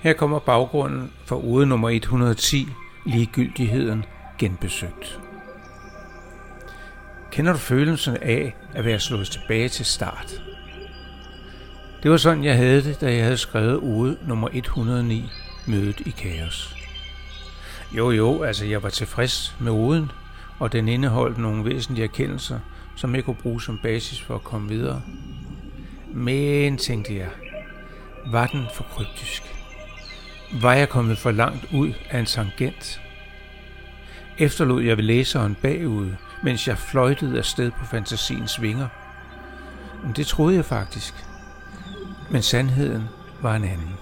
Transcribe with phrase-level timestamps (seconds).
[0.00, 2.68] Her kommer baggrunden for ude nummer 110,
[3.06, 4.04] ligegyldigheden
[4.38, 5.20] genbesøgt.
[7.30, 10.42] Kender du følelsen af at være slået tilbage til start?
[12.02, 15.30] Det var sådan, jeg havde det, da jeg havde skrevet ude nummer 109,
[15.66, 16.76] mødet i kaos.
[17.92, 20.10] Jo, jo, altså jeg var tilfreds med uden,
[20.60, 22.58] og den indeholdt nogle væsentlige erkendelser,
[22.96, 25.02] som jeg kunne bruge som basis for at komme videre.
[26.14, 27.28] Men, tænkte jeg,
[28.26, 29.42] var den for kryptisk?
[30.62, 33.00] Var jeg kommet for langt ud af en tangent?
[34.38, 36.10] Efterlod jeg ved læseren bagud,
[36.44, 38.88] mens jeg fløjtede afsted på fantasiens vinger.
[40.04, 41.14] Men det troede jeg faktisk.
[42.30, 43.04] Men sandheden
[43.42, 43.94] var en anden.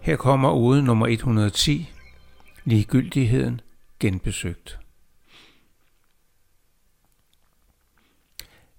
[0.00, 1.90] Her kommer ude nummer 110,
[2.64, 3.60] ligegyldigheden
[4.00, 4.78] genbesøgt.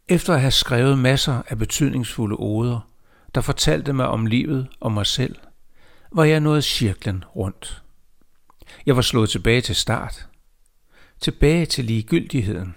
[0.08, 2.90] Efter at have skrevet masser af betydningsfulde oder,
[3.36, 5.36] der fortalte mig om livet og mig selv,
[6.12, 7.84] var jeg nået cirklen rundt.
[8.86, 10.28] Jeg var slået tilbage til start.
[11.20, 12.76] Tilbage til ligegyldigheden.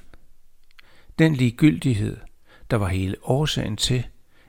[1.19, 2.17] Den ligegyldighed,
[2.71, 4.07] der var hele årsagen til,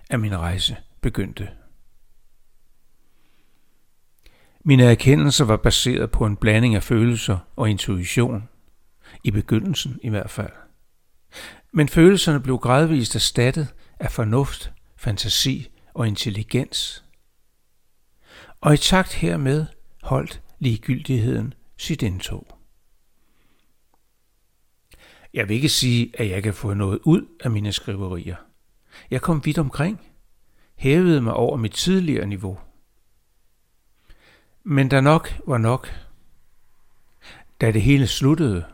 [0.09, 1.49] at min rejse begyndte.
[4.67, 8.49] Mine erkendelser var baseret på en blanding af følelser og intuition.
[9.23, 10.51] I begyndelsen i hvert fald.
[11.71, 17.03] Men følelserne blev gradvist erstattet af fornuft, fantasi og intelligens.
[18.61, 19.65] Og i takt hermed
[20.01, 22.47] holdt ligegyldigheden sit indtog.
[25.33, 28.35] Jeg vil ikke sige, at jeg kan få noget ud af mine skriverier.
[29.11, 30.01] Jeg kom vidt omkring,
[30.75, 32.59] hævede mig over mit tidligere niveau.
[34.67, 35.89] Men da nok var nok,
[37.61, 38.65] da det hele sluttede,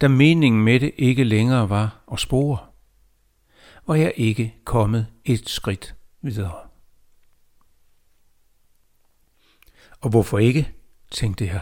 [0.00, 2.58] da meningen med det ikke længere var at spore,
[3.86, 6.68] var jeg ikke kommet et skridt videre.
[10.00, 10.72] Og hvorfor ikke,
[11.10, 11.60] tænkte jeg.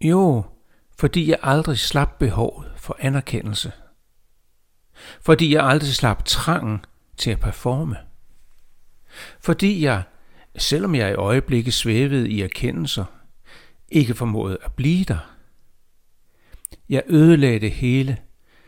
[0.00, 0.44] Jo,
[0.98, 3.72] fordi jeg aldrig slap behovet for anerkendelse.
[5.20, 6.84] Fordi jeg aldrig slap trangen
[7.16, 7.96] til at performe.
[9.40, 10.02] Fordi jeg,
[10.58, 13.04] selvom jeg i øjeblikket svævede i erkendelser,
[13.88, 15.34] ikke formåede at blive der.
[16.88, 18.18] Jeg ødelagde det hele,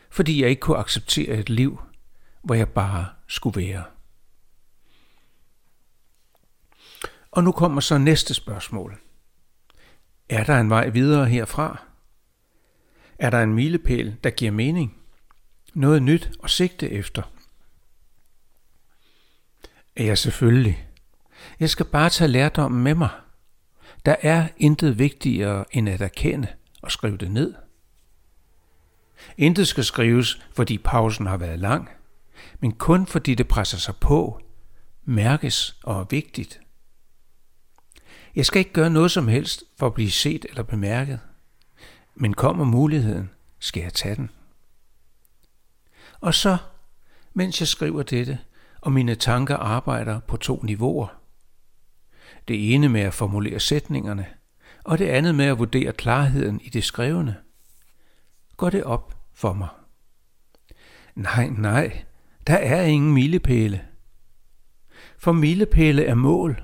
[0.09, 1.81] fordi jeg ikke kunne acceptere et liv,
[2.43, 3.83] hvor jeg bare skulle være.
[7.31, 8.97] Og nu kommer så næste spørgsmål.
[10.29, 11.81] Er der en vej videre herfra?
[13.19, 14.97] Er der en milepæl, der giver mening?
[15.73, 17.21] Noget nyt at sigte efter?
[19.97, 20.87] Ja, selvfølgelig.
[21.59, 23.09] Jeg skal bare tage lærdommen med mig.
[24.05, 26.47] Der er intet vigtigere end at erkende
[26.81, 27.53] og skrive det ned.
[29.37, 31.89] Intet skal skrives, fordi pausen har været lang,
[32.59, 34.41] men kun fordi det presser sig på,
[35.05, 36.59] mærkes og er vigtigt.
[38.35, 41.19] Jeg skal ikke gøre noget som helst for at blive set eller bemærket,
[42.15, 44.29] men kommer muligheden, skal jeg tage den.
[46.21, 46.57] Og så,
[47.33, 48.39] mens jeg skriver dette,
[48.81, 51.20] og mine tanker arbejder på to niveauer.
[52.47, 54.25] Det ene med at formulere sætningerne,
[54.83, 57.35] og det andet med at vurdere klarheden i det skrevne.
[58.57, 59.69] Går det op for mig?
[61.15, 62.03] Nej, nej,
[62.47, 63.85] der er ingen milepæle.
[65.17, 66.63] For milepæle er mål,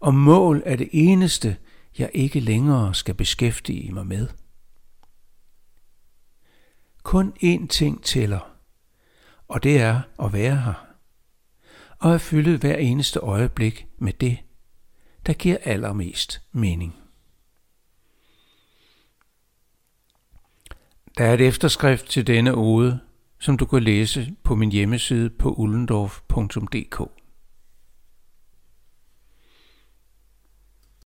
[0.00, 1.56] og mål er det eneste,
[1.98, 4.28] jeg ikke længere skal beskæftige mig med.
[7.02, 8.56] Kun én ting tæller,
[9.48, 10.86] og det er at være her,
[11.98, 14.38] og at fylde hver eneste øjeblik med det,
[15.26, 16.94] der giver allermest mening.
[21.18, 23.00] Der er et efterskrift til denne ode,
[23.38, 27.25] som du kan læse på min hjemmeside på ullendorf.dk.